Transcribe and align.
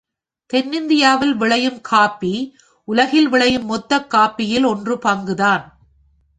தென்னிந்தியாவில் 0.45 1.35
விளையும் 1.35 1.81
காஃபி, 1.81 2.57
உலகில் 2.83 3.29
விளையும் 3.29 3.65
மொத்தக் 3.65 4.09
காஃபியில் 4.09 4.63
ஒன்று 4.63 4.95
பங்குதான். 4.95 5.79